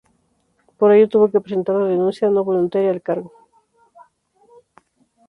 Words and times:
Por 0.77 0.91
ello, 0.93 1.07
tuvo 1.07 1.29
que 1.29 1.39
presentar 1.41 1.75
la 1.75 1.89
renuncia 1.89 2.27
no 2.31 2.43
voluntaria 2.43 2.89
al 2.89 3.03
cargo. 3.03 3.31